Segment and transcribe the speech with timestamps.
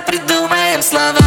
[0.00, 1.18] придумаем слова.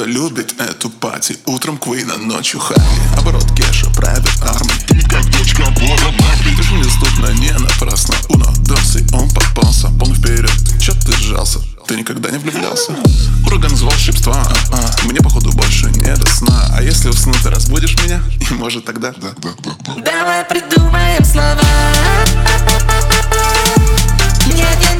[0.00, 1.36] Девочка любит эту пати?
[1.46, 2.80] Утром Квина, ночью Хаги
[3.18, 8.14] Оборот Кеша, правит армы Ты как дочка Бора Магли Ты же недоступна не напрасно.
[8.28, 11.60] Уно, dos, и он попался Полный вперед, чё ты сжался?
[11.86, 12.92] Ты никогда не влюблялся?
[13.46, 15.06] Ураган из волшебства, а, а.
[15.06, 16.68] Мне походу больше не до сна.
[16.72, 18.22] А если усну, ты разбудишь меня?
[18.48, 19.12] И может тогда?
[19.12, 20.02] Да, да, да, да.
[20.02, 21.60] Давай придумаем слова.
[24.46, 24.99] Нет, я не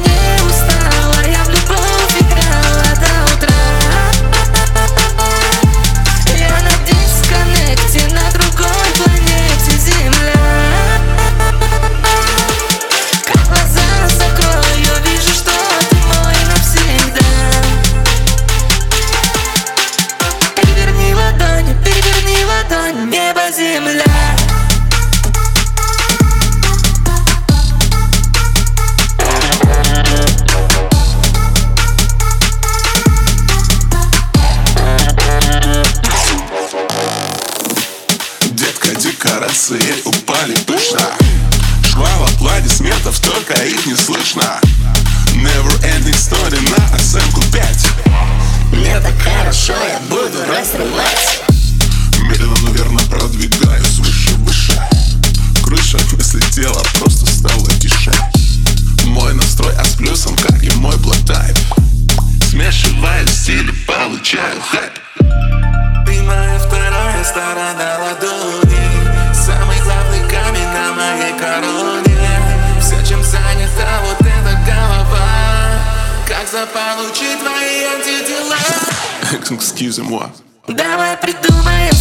[23.71, 24.03] земля
[38.51, 40.99] Детка, декорации упали пышно.
[41.85, 44.59] Шквал аплодисментов, только их не слышно.
[45.33, 47.87] Never ending story на оценку 5
[48.73, 51.40] Мне так хорошо, я буду расстрелять
[63.21, 64.93] Смешиваю стили, получаю хайп
[66.05, 72.39] Ты моя вторая сторона ладони Самый главный камень на моей короне.
[72.79, 75.27] Все, чем занята вот эта голова.
[76.27, 78.57] Как заполучить твои антитела?
[79.49, 80.29] Excuse moi
[80.67, 81.93] Давай придумаем